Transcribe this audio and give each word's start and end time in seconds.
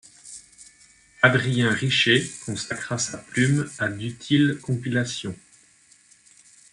Adrien 1.21 1.69
Richer 1.69 2.23
consacra 2.47 2.97
sa 2.97 3.19
plume 3.19 3.69
à 3.77 3.87
d’utiles 3.87 4.57
compilations. 4.59 5.35